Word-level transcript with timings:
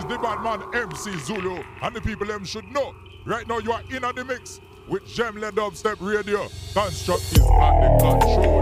is 0.00 0.06
the 0.06 0.18
Batman 0.18 0.62
MC 0.74 1.16
Zulu, 1.18 1.62
and 1.82 1.94
the 1.94 2.00
people 2.00 2.26
them 2.26 2.44
should 2.44 2.70
know. 2.72 2.94
Right 3.26 3.46
now 3.46 3.58
you 3.58 3.72
are 3.72 3.82
in 3.90 4.02
on 4.02 4.14
the 4.14 4.24
mix 4.24 4.60
with 4.88 5.04
Gemle 5.04 5.50
Dubstep 5.50 5.96
Radio. 6.00 6.48
Construct 6.72 7.22
is 7.32 7.38
at 7.38 7.80
the 7.80 7.98
control. 8.00 8.59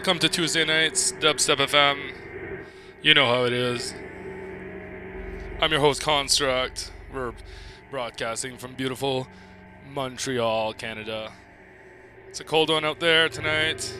Welcome 0.00 0.18
to 0.20 0.30
Tuesday 0.30 0.64
nights, 0.64 1.12
Dubstep 1.12 1.58
FM. 1.58 1.98
You 3.02 3.12
know 3.12 3.26
how 3.26 3.44
it 3.44 3.52
is. 3.52 3.92
I'm 5.60 5.70
your 5.70 5.80
host, 5.80 6.00
Construct. 6.00 6.90
We're 7.12 7.34
broadcasting 7.90 8.56
from 8.56 8.72
beautiful 8.72 9.28
Montreal, 9.92 10.72
Canada. 10.72 11.30
It's 12.30 12.40
a 12.40 12.44
cold 12.44 12.70
one 12.70 12.82
out 12.82 12.98
there 12.98 13.28
tonight. 13.28 13.92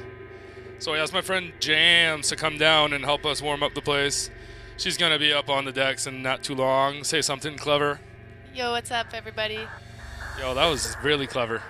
So 0.79 0.95
I 0.95 1.01
asked 1.01 1.13
my 1.13 1.21
friend 1.21 1.53
Jams 1.61 2.31
to 2.31 2.37
come 2.37 2.57
down 2.57 2.95
and 2.95 3.05
help 3.05 3.27
us 3.27 3.43
warm 3.43 3.63
up 3.63 3.75
the 3.75 3.83
place. 3.83 4.31
She's 4.79 4.97
gonna 4.97 5.19
be 5.19 5.35
up 5.35 5.51
on 5.51 5.67
the 5.67 5.73
decks 5.73 6.07
in 6.07 6.23
not 6.23 6.43
too 6.43 6.55
long. 6.55 7.05
Say 7.05 7.21
something 7.21 7.59
clever. 7.59 8.01
Yo, 8.55 8.71
what's 8.71 8.91
up, 8.91 9.09
everybody? 9.13 9.59
Yo, 10.39 10.55
that 10.55 10.67
was 10.67 10.97
really 11.03 11.27
clever. 11.27 11.63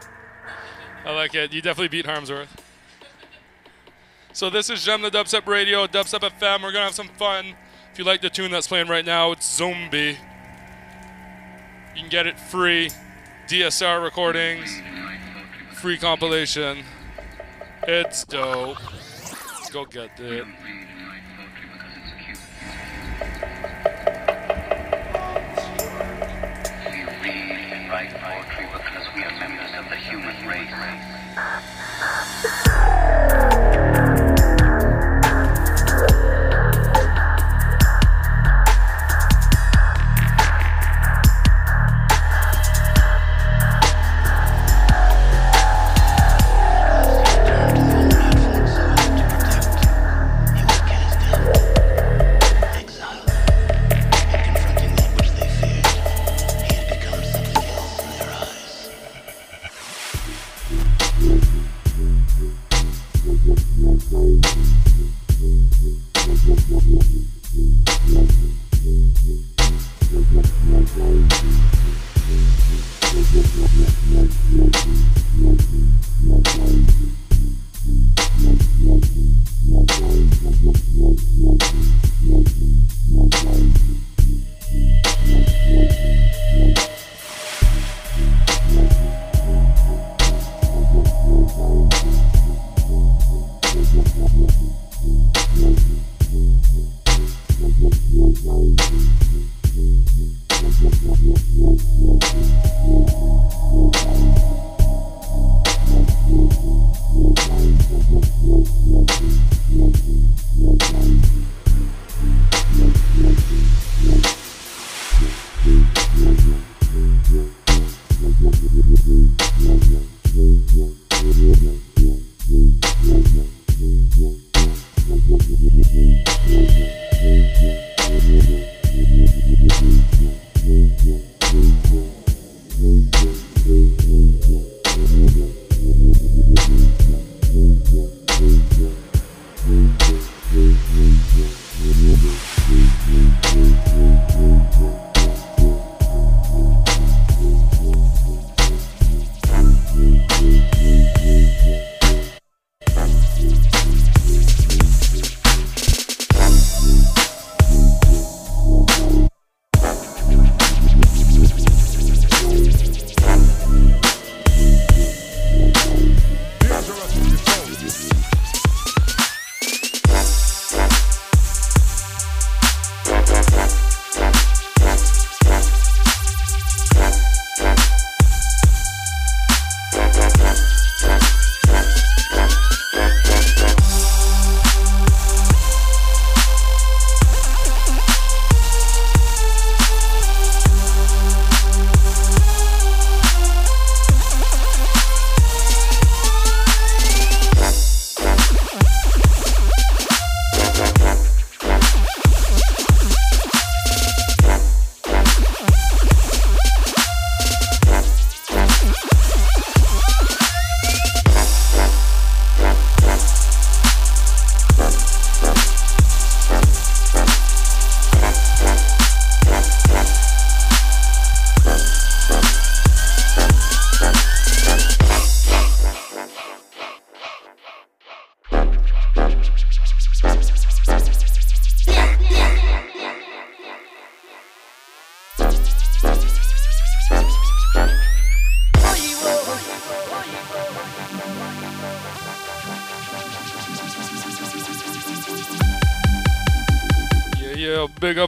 I 1.04 1.12
like 1.16 1.34
it. 1.34 1.52
You 1.52 1.60
definitely 1.60 1.88
beat 1.88 2.06
Harmsworth. 2.06 2.59
So 4.40 4.48
this 4.48 4.70
is 4.70 4.82
Gem 4.82 5.02
the 5.02 5.10
Dubstep 5.10 5.46
Radio, 5.46 5.86
Dubstep 5.86 6.20
FM. 6.20 6.62
We're 6.62 6.72
gonna 6.72 6.86
have 6.86 6.94
some 6.94 7.08
fun. 7.08 7.54
If 7.92 7.98
you 7.98 8.06
like 8.06 8.22
the 8.22 8.30
tune 8.30 8.50
that's 8.50 8.66
playing 8.66 8.88
right 8.88 9.04
now, 9.04 9.32
it's 9.32 9.46
Zombie. 9.46 10.16
You 11.94 12.00
can 12.00 12.08
get 12.08 12.26
it 12.26 12.40
free. 12.40 12.88
DSR 13.48 14.02
recordings, 14.02 14.80
free 15.74 15.98
compilation. 15.98 16.84
It's 17.82 18.24
dope. 18.24 18.82
Let's 19.56 19.68
go 19.68 19.84
get 19.84 20.18
it. 20.18 20.46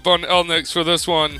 Up 0.02 0.08
on 0.08 0.22
Elnix 0.22 0.72
for 0.72 0.82
this 0.82 1.06
one. 1.06 1.38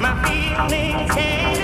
My 0.00 0.12
feelings 0.22 1.63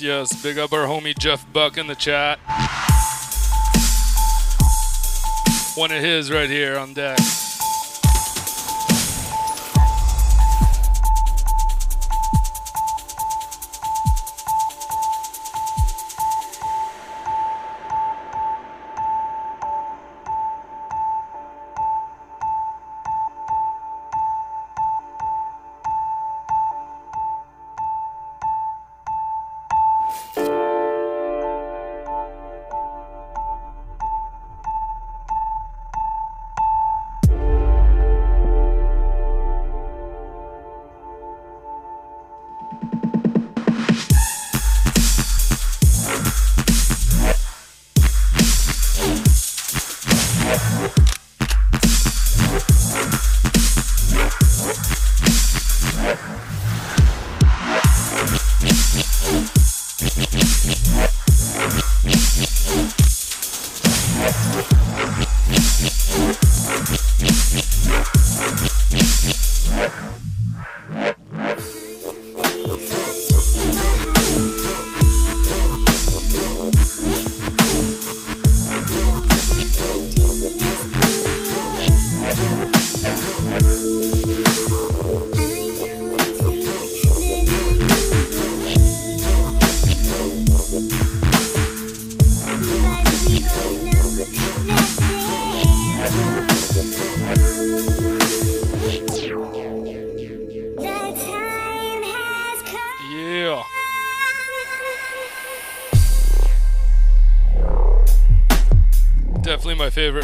yes. 0.00 0.42
Big 0.42 0.58
up 0.58 0.72
our 0.72 0.86
homie 0.86 1.16
Jeff 1.18 1.50
Buck 1.52 1.76
in 1.76 1.86
the 1.86 1.94
chat. 1.94 2.38
One 5.76 5.90
of 5.90 6.02
his 6.02 6.30
right 6.30 6.48
here 6.48 6.76
on 6.76 6.94
deck. 6.94 7.18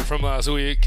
From 0.09 0.23
last 0.23 0.47
week. 0.47 0.78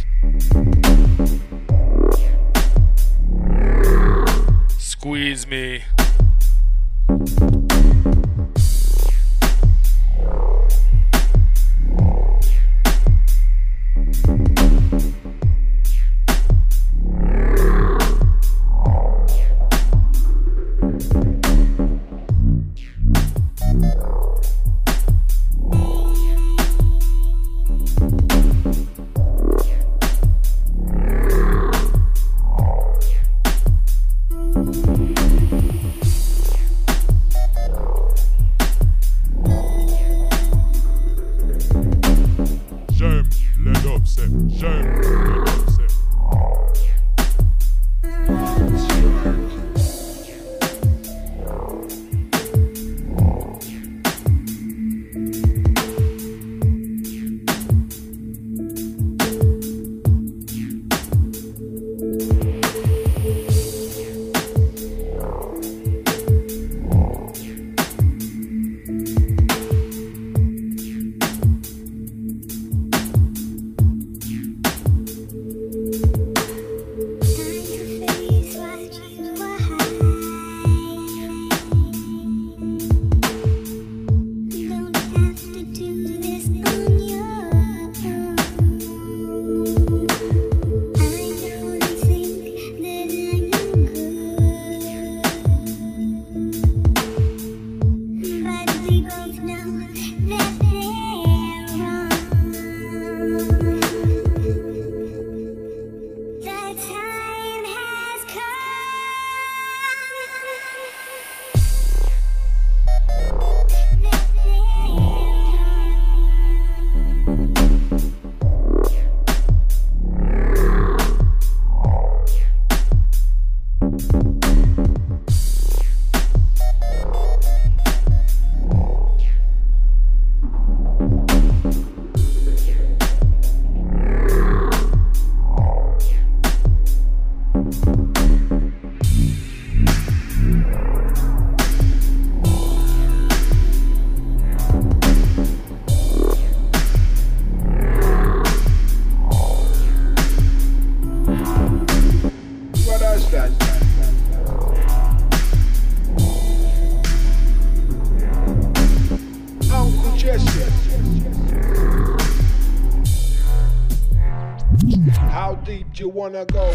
You 166.02 166.08
wanna 166.08 166.44
go? 166.46 166.72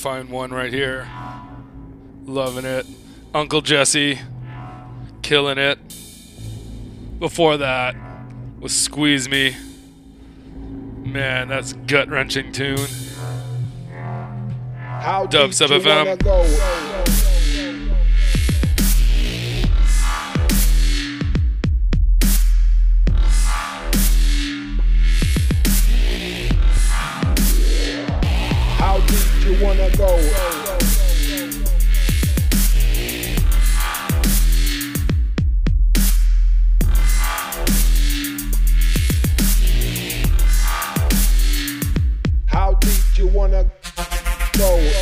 Terrifying 0.00 0.30
one 0.30 0.50
right 0.50 0.72
here. 0.72 1.06
Loving 2.24 2.64
it. 2.64 2.86
Uncle 3.34 3.60
Jesse, 3.60 4.18
killing 5.20 5.58
it. 5.58 5.78
Before 7.18 7.58
that 7.58 7.94
was 8.60 8.74
Squeeze 8.74 9.28
Me. 9.28 9.54
Man, 11.04 11.48
that's 11.48 11.74
gut 11.74 12.08
wrenching 12.08 12.50
tune. 12.50 12.78
How 14.78 15.26
Dub 15.26 15.50
deep 15.50 15.54
Sub 15.54 15.70
you 15.70 15.80
FM. 15.80 17.29
Wanna 29.60 29.90
go? 29.90 30.16
How 42.46 42.72
deep 42.74 43.18
you 43.18 43.26
wanna 43.26 43.70
go? 44.52 44.99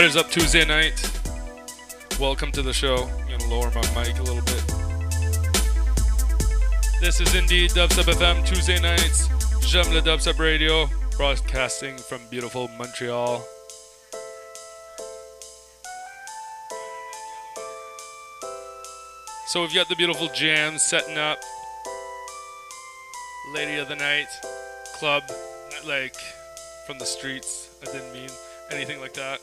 What 0.00 0.06
is 0.06 0.16
up 0.16 0.30
Tuesday 0.30 0.64
night? 0.64 0.94
Welcome 2.18 2.50
to 2.52 2.62
the 2.62 2.72
show. 2.72 3.06
I'm 3.06 3.38
gonna 3.38 3.54
lower 3.54 3.70
my 3.70 3.82
mic 3.94 4.18
a 4.18 4.22
little 4.22 4.40
bit. 4.40 4.64
This 7.02 7.20
is 7.20 7.34
indeed 7.34 7.72
Dubstep 7.72 8.10
FM 8.10 8.46
Tuesday 8.46 8.80
nights. 8.80 9.28
J'aime 9.60 9.92
le 9.92 10.00
Dubstep 10.00 10.38
Radio, 10.38 10.88
broadcasting 11.18 11.98
from 11.98 12.22
beautiful 12.30 12.68
Montreal. 12.78 13.46
So 19.48 19.60
we've 19.60 19.74
got 19.74 19.90
the 19.90 19.96
beautiful 19.96 20.28
jams 20.28 20.82
setting 20.82 21.18
up. 21.18 21.40
Lady 23.52 23.76
of 23.76 23.88
the 23.88 23.96
night, 23.96 24.28
club, 24.98 25.24
like 25.86 26.16
from 26.86 26.98
the 26.98 27.04
streets. 27.04 27.68
I 27.82 27.92
didn't 27.92 28.14
mean 28.14 28.30
anything 28.70 28.98
like 28.98 29.12
that. 29.12 29.42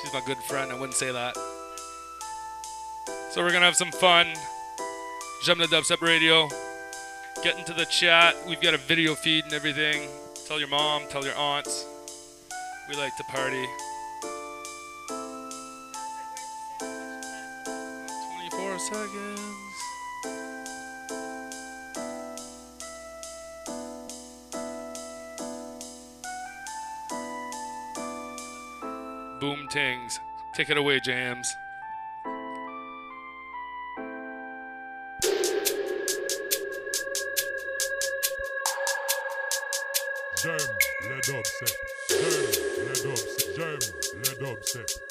She's 0.00 0.12
my 0.12 0.22
good 0.26 0.38
friend. 0.38 0.72
I 0.72 0.74
wouldn't 0.74 0.94
say 0.94 1.12
that. 1.12 1.36
So 3.32 3.42
we're 3.42 3.52
gonna 3.52 3.66
have 3.66 3.76
some 3.76 3.92
fun. 3.92 4.26
J'aime 5.44 5.58
the 5.58 5.66
Dubstep 5.66 6.00
Radio. 6.00 6.48
Get 7.42 7.58
into 7.58 7.72
the 7.72 7.86
chat. 7.86 8.34
We've 8.46 8.60
got 8.60 8.74
a 8.74 8.78
video 8.78 9.14
feed 9.14 9.44
and 9.44 9.52
everything. 9.52 10.08
Tell 10.46 10.58
your 10.58 10.68
mom, 10.68 11.02
tell 11.08 11.24
your 11.24 11.36
aunts. 11.36 11.86
We 12.88 12.96
like 12.96 13.16
to 13.16 13.24
party. 13.24 13.66
24 16.78 18.78
seconds. 18.78 19.39
Boom 29.40 29.68
tings. 29.68 30.20
Take 30.52 30.68
it 30.68 30.76
away, 30.76 31.00
Jams. 31.00 31.46
J'aime 40.42 40.58
le 41.08 41.20
dubstep. 41.22 41.68
J'aime 42.10 42.86
le 42.86 42.92
dubstep. 43.02 43.56
J'aime 43.56 43.78
le 44.14 44.44
dubstep. 44.44 45.09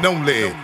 Yeah. 0.00 0.48
The 0.52 0.57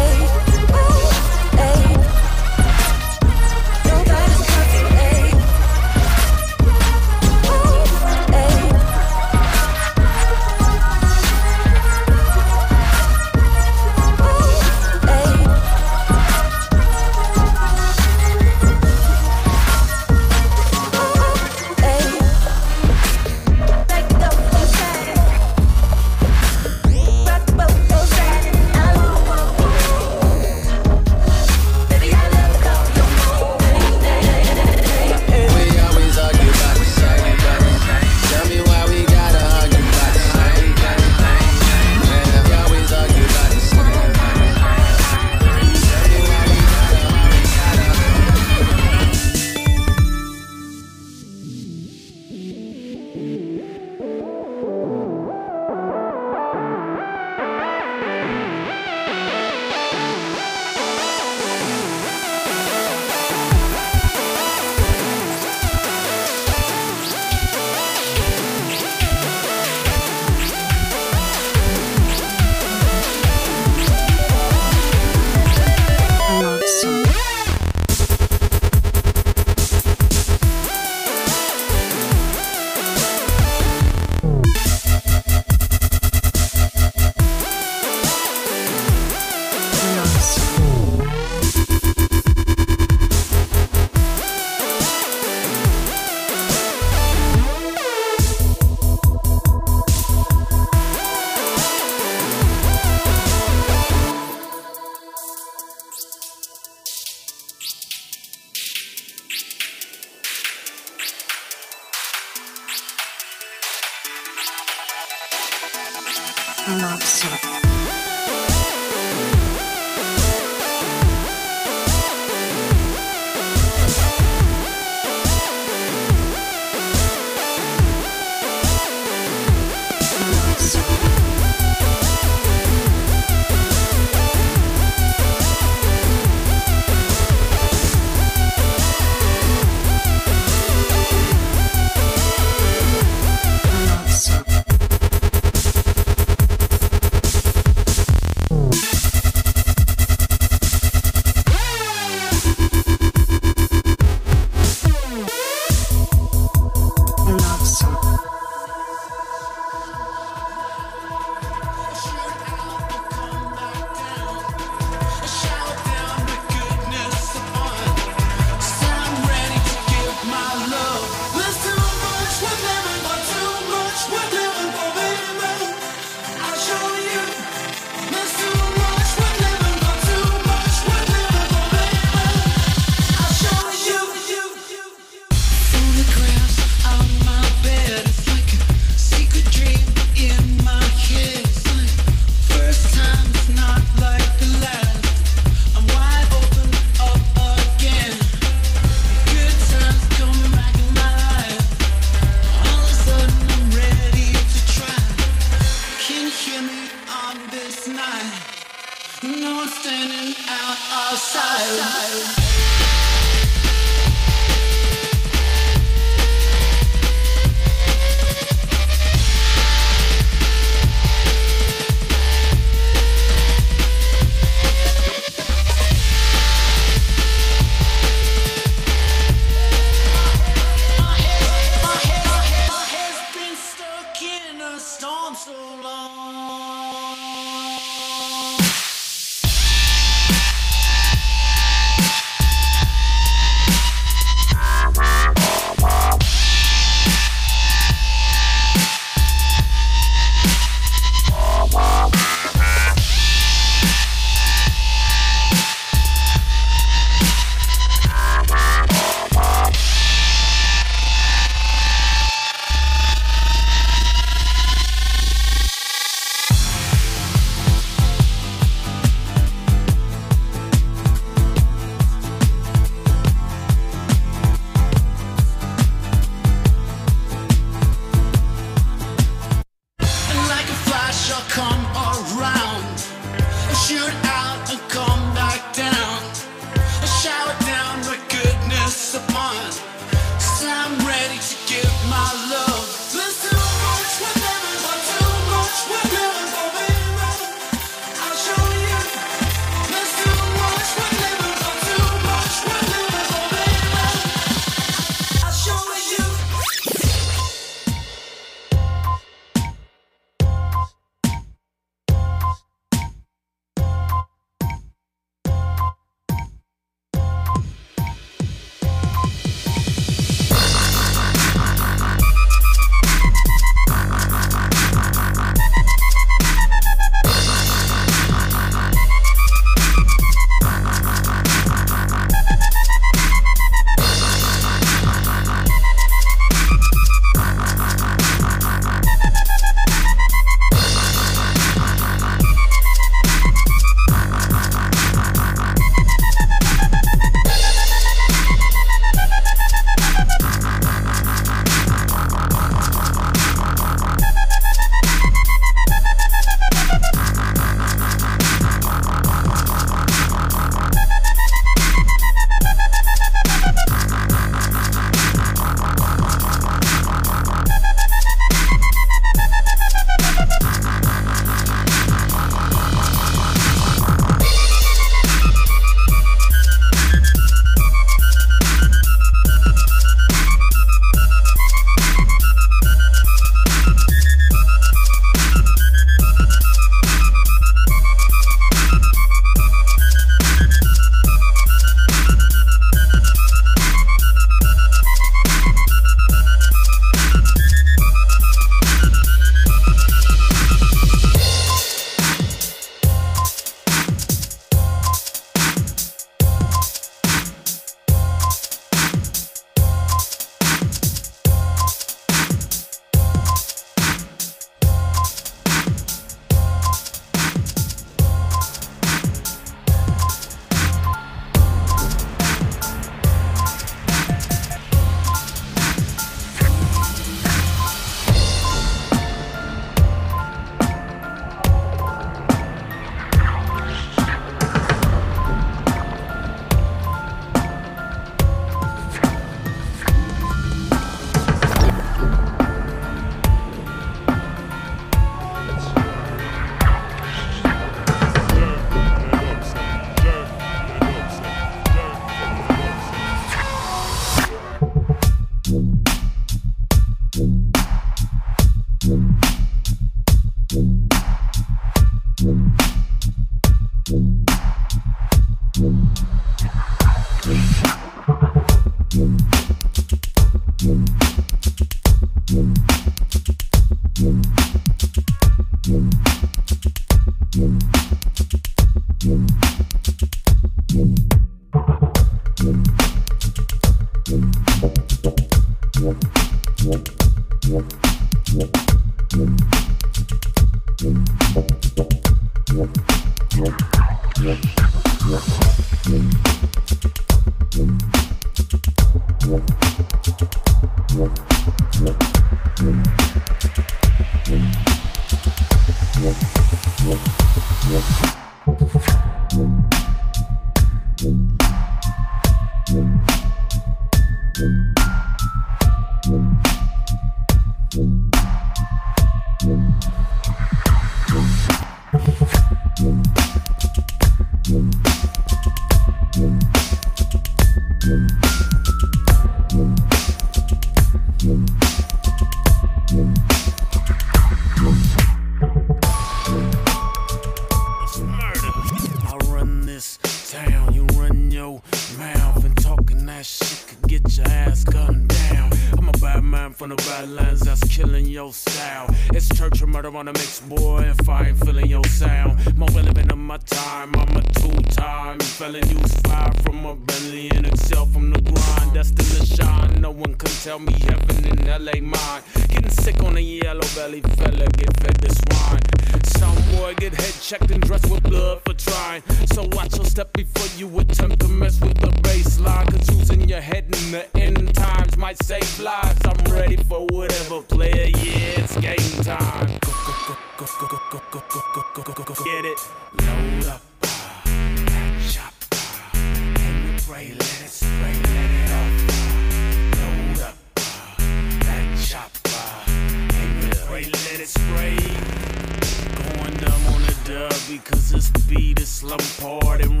dub 597.30 597.52
because 597.68 598.10
this 598.10 598.30
beat 598.48 598.80
is 598.80 598.88
slum 598.88 599.20
hard 599.40 599.80
and 599.80 600.00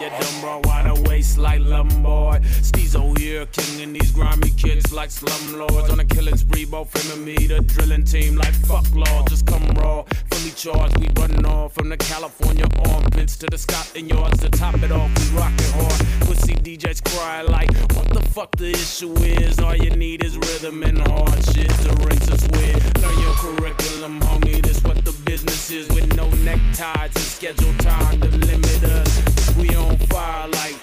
yeah, 0.00 0.18
dumb 0.18 0.40
bro 0.40 0.60
wide 0.64 1.06
waist 1.06 1.36
like 1.38 1.60
Lombard. 1.60 2.42
Steezo 2.42 3.16
here, 3.18 3.46
king 3.46 3.80
in 3.80 3.92
these 3.92 4.10
grimy 4.10 4.50
kids 4.50 4.92
like 4.92 5.10
slumlords 5.10 5.90
on 5.90 6.00
a 6.00 6.04
killing 6.04 6.36
spree, 6.36 6.64
both 6.64 6.90
him 6.96 7.12
and 7.16 7.24
me, 7.24 7.46
the 7.46 7.60
drilling 7.60 8.04
team 8.04 8.36
like 8.36 8.54
fuck 8.66 8.86
law. 8.94 9.24
Just 9.28 9.46
come 9.46 9.66
raw, 9.76 10.02
fully 10.30 10.50
charged, 10.52 10.98
we 10.98 11.08
running 11.20 11.44
off 11.46 11.74
from 11.74 11.88
the 11.90 11.96
California 11.96 12.66
armpits 12.88 13.36
to 13.36 13.46
the 13.50 13.58
Scotland 13.58 14.08
yards 14.08 14.40
to 14.40 14.48
top 14.48 14.74
it 14.82 14.90
off. 14.90 15.10
We 15.18 15.36
rockin' 15.36 15.72
hard. 15.78 16.00
Pussy 16.26 16.54
DJs 16.54 17.04
cry 17.10 17.42
like, 17.42 17.70
what 17.94 18.08
the 18.08 18.22
fuck 18.34 18.50
the 18.56 18.70
issue 18.70 19.12
is? 19.18 19.58
All 19.60 19.76
you 19.76 19.90
need 19.90 20.24
is 20.24 20.36
rhythm 20.38 20.82
and 20.82 20.98
hard 21.08 21.44
shit 21.44 21.70
to 21.84 21.90
rinse 22.06 22.30
us 22.30 22.42
with. 22.48 23.02
Learn 23.02 23.18
your 23.20 23.34
curriculum, 23.34 24.20
homie. 24.20 24.62
This 24.62 24.82
what 24.82 25.04
the 25.04 25.23
business 25.34 25.68
is 25.72 25.88
with 25.88 26.16
no 26.16 26.28
neckties 26.46 27.16
and 27.16 27.18
scheduled 27.18 27.80
time 27.80 28.20
to 28.20 28.28
limit 28.28 28.84
us. 28.84 29.56
We 29.56 29.74
on 29.74 29.96
fire 30.06 30.46
like 30.46 30.76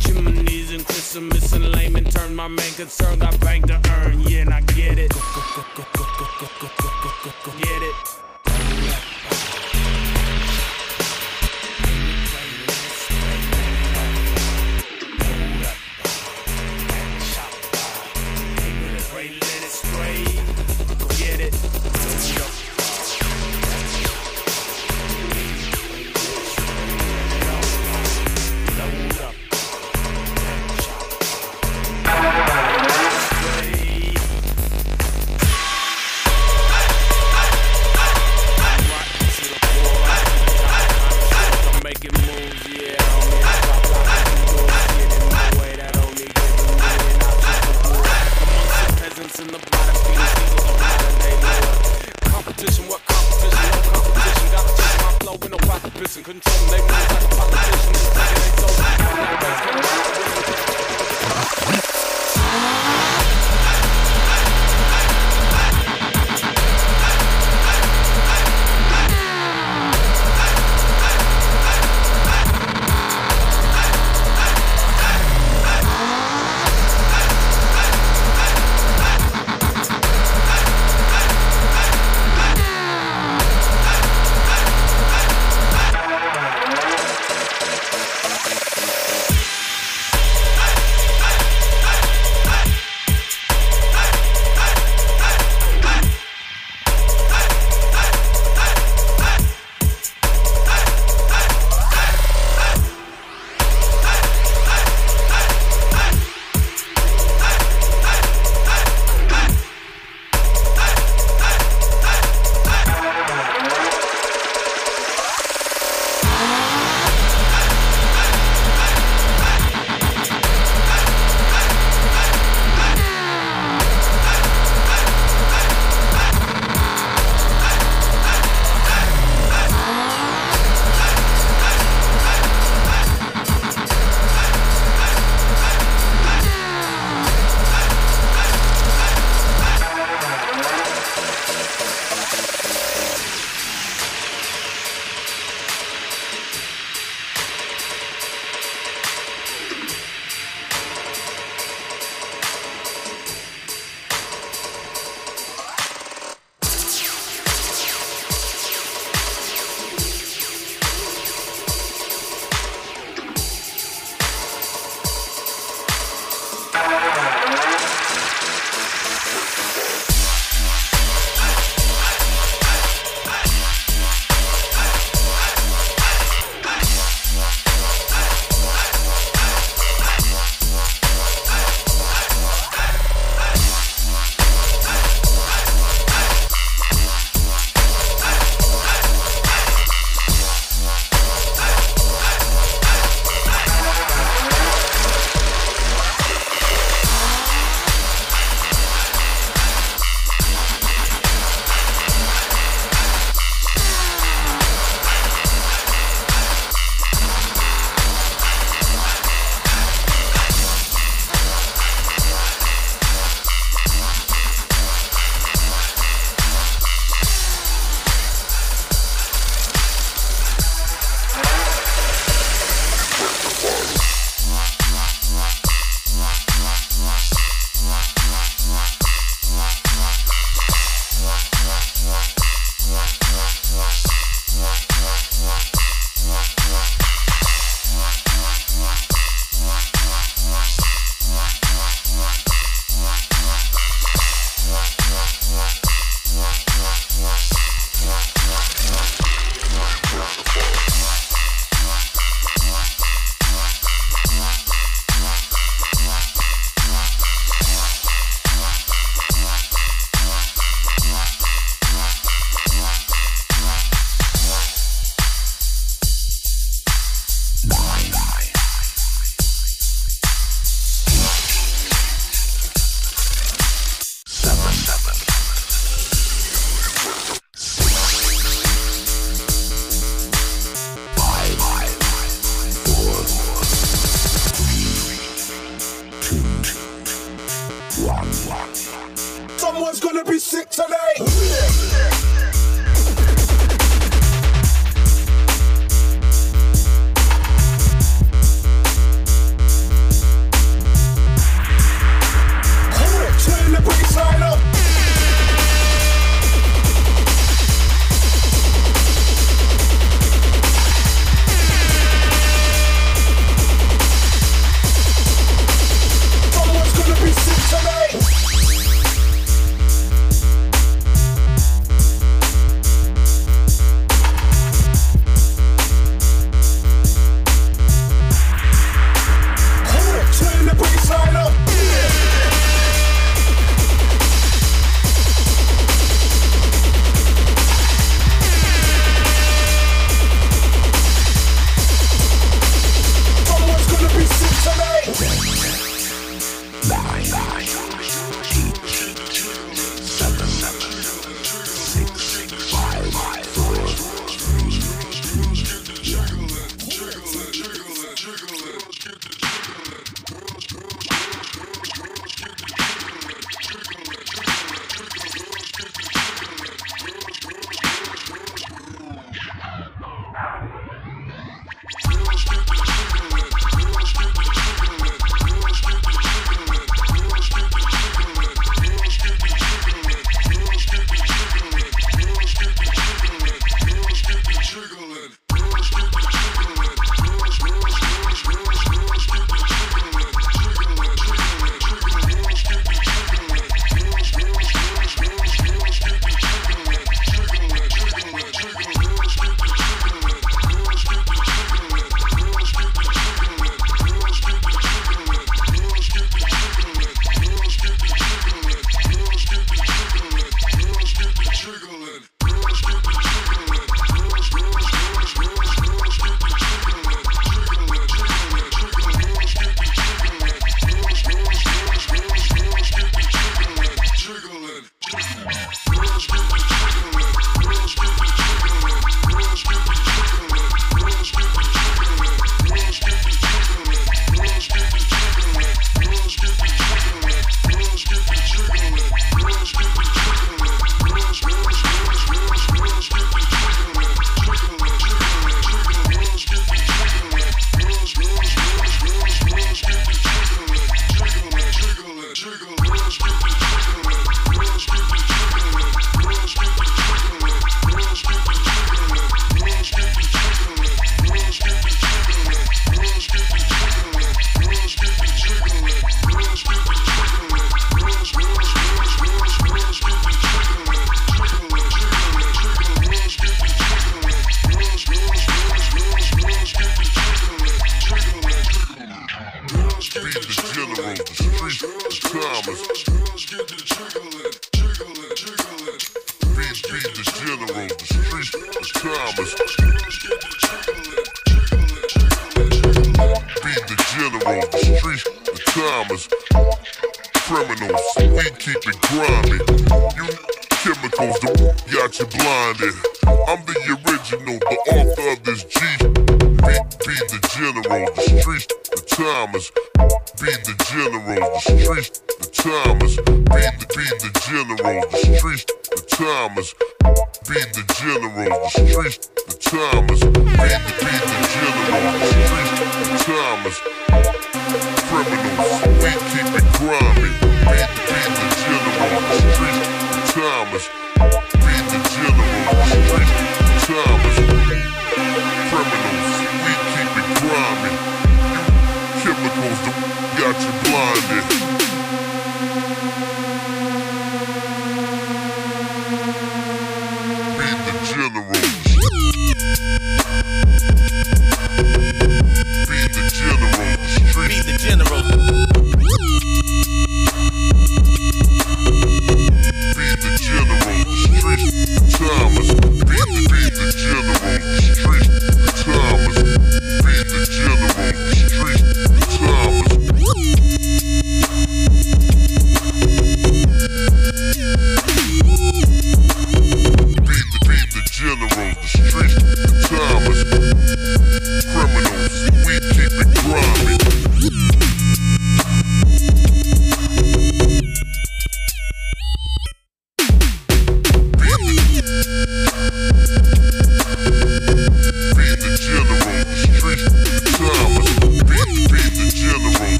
chimneys 0.00 0.72
and 0.72 0.84
Christmas 0.84 1.52
and 1.52 1.70
layman 1.70 2.06
turn 2.06 2.34
my 2.34 2.48
main 2.48 2.74
concern. 2.74 3.20
Got 3.20 3.38
bank 3.38 3.68
to 3.68 3.80
earn, 3.90 4.20
yeah, 4.22 4.40
and 4.40 4.52
I 4.52 4.60
get 4.62 4.98
it. 4.98 5.12
Get 7.62 7.82
it. 7.90 8.31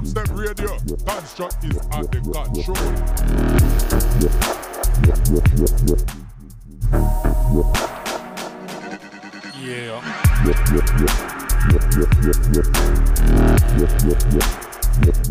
Dubstep 0.00 0.34
Radio. 0.34 0.78
Construct 1.04 1.62
is 1.62 1.76
at 1.76 2.10
the 2.10 2.20
control. 2.22 2.76
Yeah. 9.60 10.00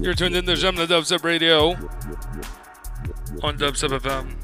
You're 0.04 0.14
tuned 0.14 0.36
in 0.36 0.46
to 0.46 0.54
Jamla 0.54 0.86
Dubstep 0.86 1.24
Radio 1.24 1.72
on 3.42 3.58
Dubstep 3.58 4.00
FM. 4.00 4.36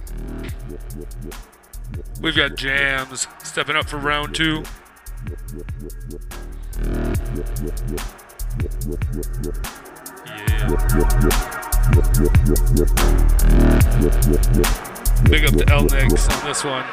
We've 2.19 2.35
got 2.35 2.55
jams 2.55 3.27
stepping 3.43 3.75
up 3.75 3.87
for 3.87 3.97
round 3.97 4.33
two. 4.33 4.63
Big 10.95 11.03
up 15.43 15.53
to 15.55 15.65
El 15.67 15.83
Nix 15.85 16.29
on 16.29 16.45
this 16.45 16.63
one. 16.63 16.85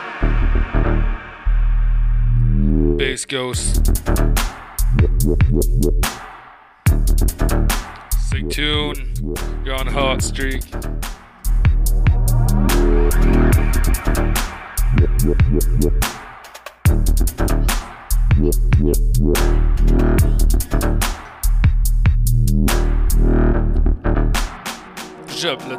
Bass 2.97 3.25
Ghost. 3.27 3.87
Sick 8.29 8.51
tune. 8.51 9.15
You're 9.65 9.77
on 9.77 9.87
a 9.87 9.93
hot 9.93 10.21
streak. 10.21 10.65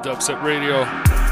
Dubstep 0.04 0.44
Radio. 0.44 1.23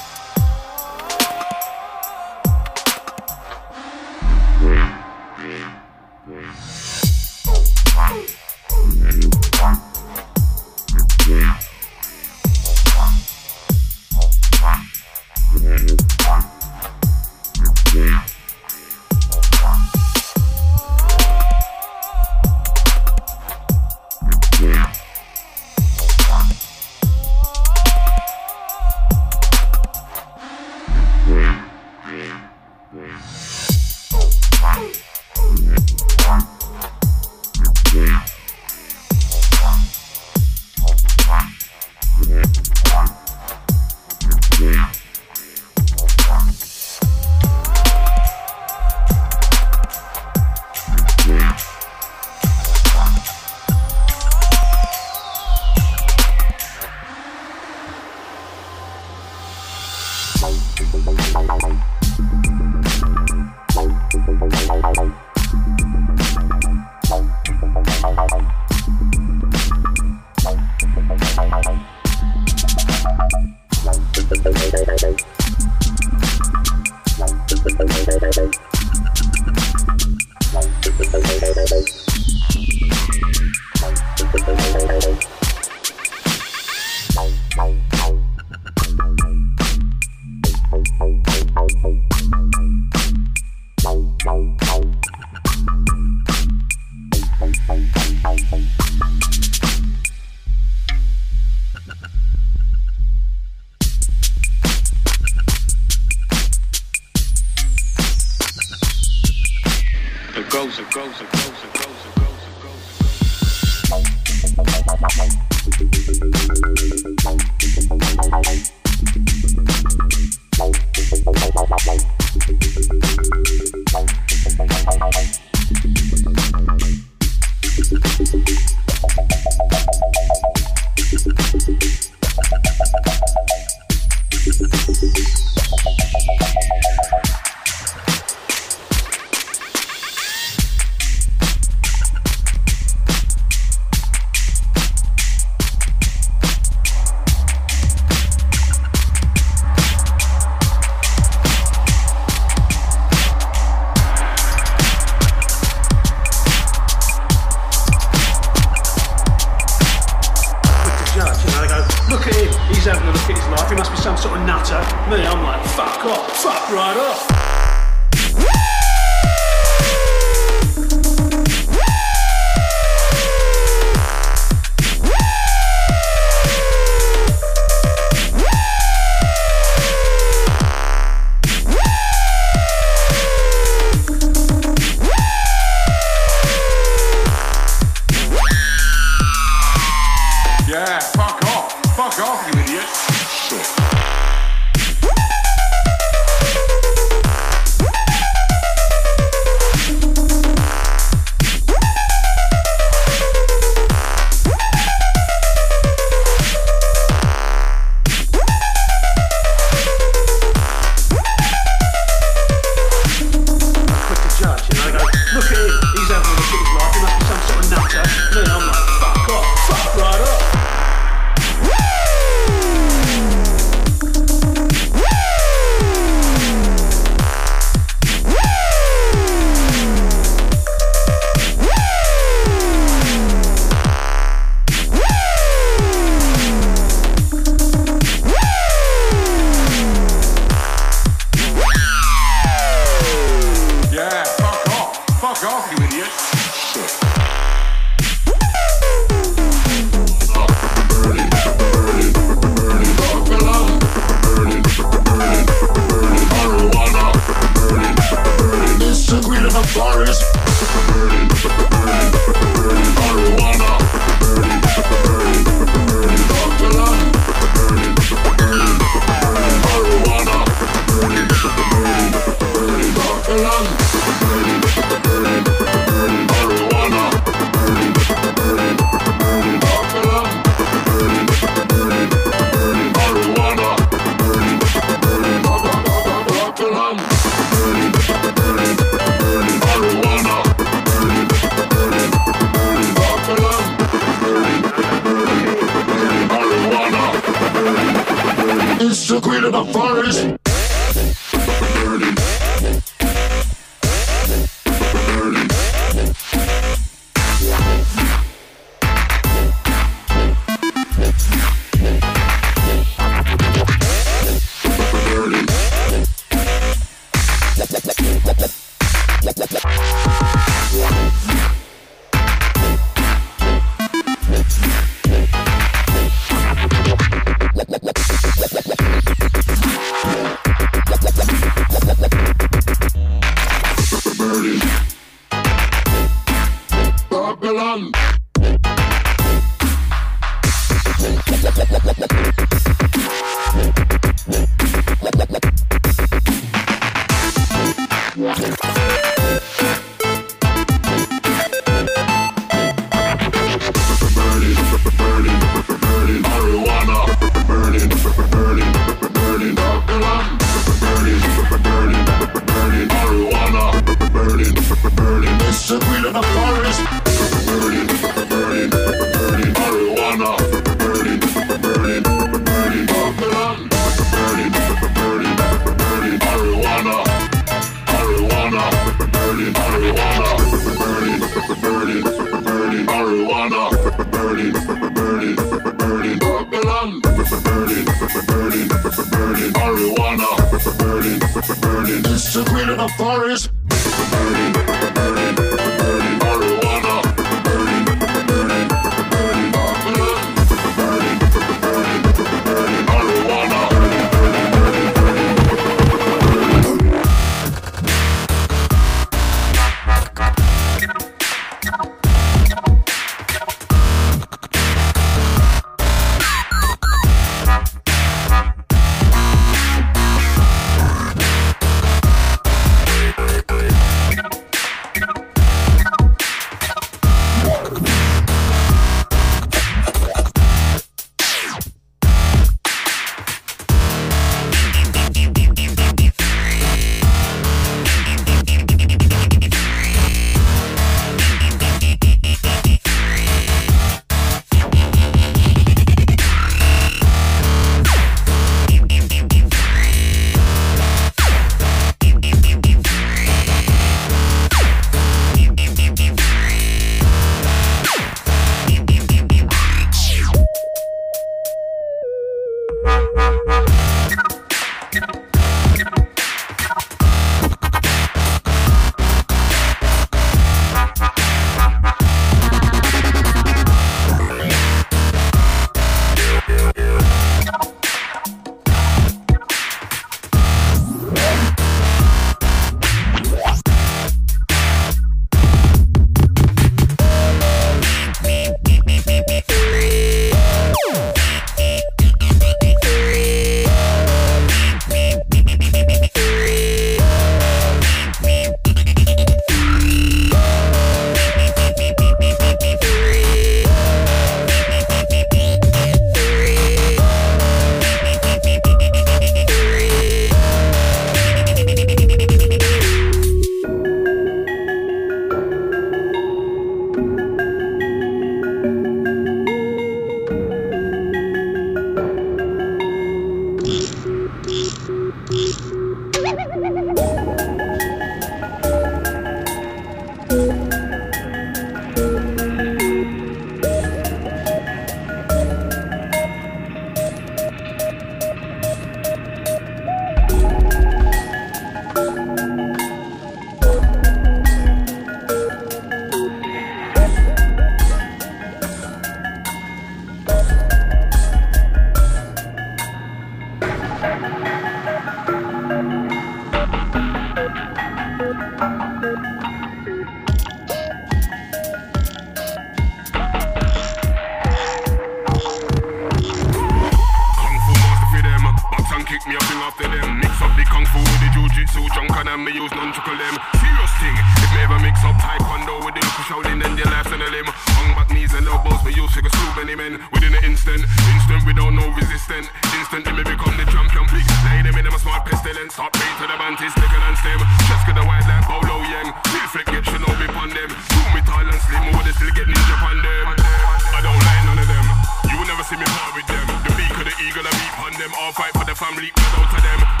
Them. 573.21 573.37
Serious 573.61 573.93
thing. 574.01 574.17
If 574.17 574.49
me 574.49 574.65
ever 574.65 574.81
mix 574.81 574.97
up 575.05 575.13
Taekwondo 575.21 575.85
with 575.85 575.93
the 575.93 576.01
local 576.01 576.25
Shaolin, 576.25 576.57
then 576.57 576.73
your 576.73 576.89
life's 576.89 577.13
on 577.13 577.21
a 577.21 577.29
limb. 577.29 577.45
Hung 577.77 577.93
back 577.93 578.09
knees 578.09 578.33
and 578.33 578.49
elbows, 578.49 578.81
me 578.81 578.97
use 578.97 579.13
figure 579.13 579.29
slew 579.29 579.61
many 579.61 579.77
men 579.77 580.01
within 580.09 580.33
an 580.33 580.41
instant. 580.41 580.81
Instant 581.13 581.45
without 581.45 581.69
no 581.69 581.85
resistance. 581.93 582.49
Instantly 582.73 583.13
me 583.13 583.21
become 583.21 583.53
the 583.61 583.67
champion. 583.69 584.09
Big 584.09 584.25
lay 584.49 584.65
them 584.65 584.73
in 584.73 584.89
them 584.89 584.97
a 584.97 585.01
smart 585.05 585.29
pestilence. 585.29 585.77
Stop 585.77 585.93
pain 585.93 586.13
to 586.17 586.25
the 586.25 586.33
banties, 586.41 586.73
slicker 586.73 586.97
and 586.97 587.17
stem. 587.21 587.37
Just 587.69 587.85
get 587.85 587.93
the 587.93 588.01
white 588.09 588.25
like 588.25 588.41
Bolo 588.49 588.81
Yeung. 588.89 589.13
Feel 589.29 589.47
flick 589.53 589.69
get 589.69 589.85
Shinobi 589.85 590.25
upon 590.25 590.49
them. 590.49 590.69
Do 590.73 590.99
me 591.13 591.21
tall 591.21 591.45
and 591.45 591.61
slim, 591.61 591.93
would 591.93 592.05
they 592.09 592.15
still 592.17 592.33
get 592.33 592.49
ninja 592.49 592.73
upon 592.73 592.97
them? 593.05 593.25
I 593.37 594.01
don't 594.01 594.17
like 594.17 594.41
none 594.49 594.57
of 594.57 594.65
them. 594.65 594.85
You 595.29 595.37
will 595.37 595.45
never 595.45 595.61
see 595.61 595.77
me 595.77 595.85
part 595.85 596.17
with 596.17 596.25
them. 596.25 596.45
The 596.65 596.73
beak 596.73 596.95
of 596.97 597.05
the 597.05 597.13
eagle, 597.21 597.45
I 597.45 597.53
beat 597.53 597.75
on 597.85 597.93
them. 598.01 598.11
All 598.17 598.33
fight 598.33 598.57
for 598.57 598.65
the 598.65 598.73
family, 598.73 599.13
but 599.13 599.29
out 599.45 599.53
of 599.53 599.61
them. 599.61 600.00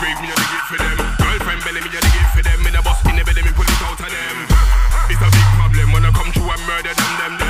Grave, 0.00 0.20
me 0.24 0.28
a 0.32 0.34
the 0.34 0.46
gift 0.48 0.66
for 0.72 0.78
them. 0.80 0.96
Girlfriend 1.20 1.60
belly, 1.62 1.80
me 1.84 1.92
a 1.92 2.00
the 2.00 2.10
gift 2.10 2.32
for 2.32 2.42
them. 2.42 2.66
In 2.66 2.74
a 2.74 2.82
bus, 2.82 2.98
in 3.04 3.16
the 3.16 3.24
belly, 3.24 3.42
me 3.44 3.52
pull 3.52 3.68
it 3.68 3.82
out 3.84 4.00
of 4.00 4.08
them. 4.08 4.36
It's 5.12 5.20
a 5.20 5.28
big 5.28 5.48
problem 5.60 5.92
when 5.92 6.04
I 6.08 6.10
come 6.16 6.32
through 6.32 6.48
and 6.48 6.62
murder 6.64 6.94
them, 6.96 7.12
them, 7.20 7.34
them. 7.38 7.49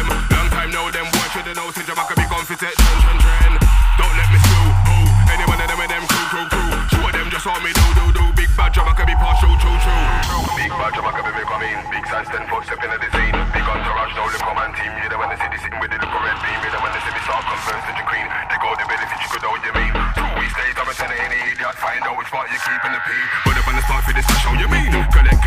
Weeks 20.90 21.00
later 21.00 21.12
I'm 21.12 21.18
telling 21.18 21.32
any 21.32 21.52
idiot 21.52 21.74
Find 21.76 22.02
out 22.02 22.18
which 22.18 22.26
part 22.28 22.50
you 22.50 22.58
keep 22.58 22.84
in 22.84 22.92
the 22.92 23.00
pee 23.06 23.24
Put 23.44 23.58
up 23.58 23.68
on 23.68 23.74
the 23.76 23.82
start 23.82 24.04
for 24.04 24.12
this 24.12 24.26
cash, 24.26 24.42
how 24.42 24.54
you 24.58 24.68
mean? 24.68 24.90
Collect, 25.10 25.39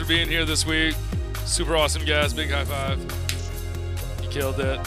for 0.00 0.06
being 0.06 0.28
here 0.28 0.46
this 0.46 0.64
week. 0.64 0.94
Super 1.44 1.76
awesome 1.76 2.04
guys. 2.06 2.32
Big 2.32 2.50
high 2.50 2.64
five. 2.64 2.98
You 4.22 4.28
killed 4.30 4.58
it. 4.58 4.80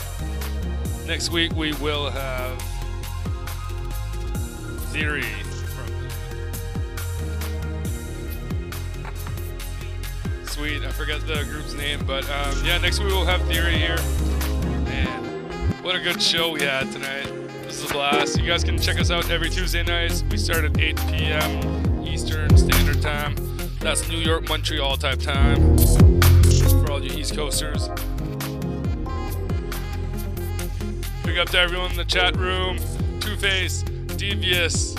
Next 1.06 1.30
week 1.30 1.54
we 1.54 1.74
will 1.74 2.10
have 2.10 2.60
Theory 4.92 5.24
Sweet. 10.46 10.84
I 10.84 10.92
forget 10.92 11.22
the 11.28 11.44
group's 11.44 11.74
name, 11.74 12.04
but 12.08 12.28
um, 12.30 12.66
yeah, 12.66 12.80
next 12.80 13.00
week 13.00 13.10
we'll 13.10 13.26
have 13.26 13.42
Theory 13.44 13.78
here. 13.78 13.98
Man, 14.86 15.24
what 15.84 15.96
a 15.96 16.00
good 16.00 16.22
show 16.22 16.52
we 16.52 16.62
had 16.62 16.92
tonight. 16.92 17.26
This 17.64 17.84
is 17.84 17.90
a 17.90 17.94
blast. 17.94 18.40
You 18.40 18.48
guys 18.48 18.64
can 18.64 18.80
check 18.80 19.00
us 19.00 19.12
out 19.12 19.30
every 19.30 19.50
Tuesday 19.52 19.84
nights. 19.84 20.24
We 20.32 20.38
start 20.38 20.66
at 20.66 20.80
8 20.80 20.98
p.m. 21.08 22.04
Eastern 22.08 22.58
Standard 22.58 23.02
Time. 23.02 23.43
That's 23.84 24.08
New 24.08 24.20
York, 24.20 24.48
Montreal 24.48 24.96
type 24.96 25.20
time 25.20 25.78
for 25.78 26.90
all 26.90 27.04
you 27.04 27.12
East 27.20 27.36
Coasters. 27.36 27.90
Big 31.26 31.38
up 31.38 31.50
to 31.50 31.60
everyone 31.60 31.92
in 31.92 31.98
the 31.98 32.06
chat 32.08 32.38
room. 32.38 32.78
Two 33.20 33.36
Face, 33.36 33.84
Devious, 34.16 34.96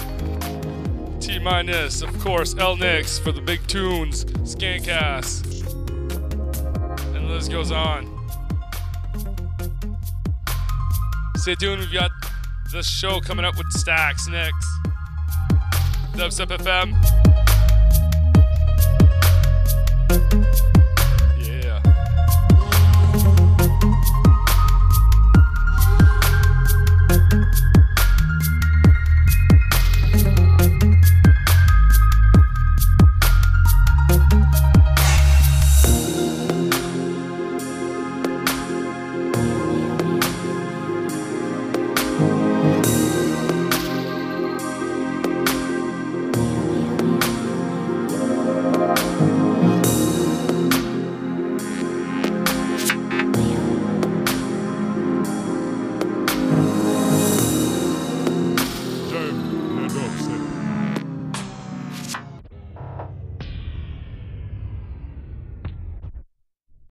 T 1.18 1.38
Minus, 1.38 2.02
of 2.02 2.16
course, 2.20 2.54
L 2.58 2.76
Nix 2.76 3.18
for 3.18 3.32
the 3.32 3.40
big 3.40 3.66
tunes, 3.66 4.26
Scancast. 4.44 5.46
And 7.16 7.26
the 7.26 7.32
list 7.32 7.50
goes 7.50 7.72
on. 7.72 8.04
Stay 11.36 11.54
tuned, 11.54 11.80
we've 11.80 11.92
got 11.92 12.10
this 12.70 12.86
show 12.86 13.18
coming 13.20 13.46
up 13.46 13.56
with 13.56 13.70
Stacks 13.72 14.28
next. 14.28 14.68
Dubstep 16.12 16.56
FM. 16.58 17.03